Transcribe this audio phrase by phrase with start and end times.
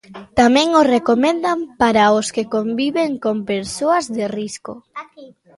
[0.39, 4.73] Tamén o recomendan para os que conviven con persoas de risco.